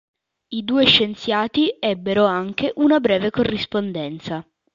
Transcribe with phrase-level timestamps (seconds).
[0.47, 4.43] I due scienziati ebbero anche una breve corrispondenza.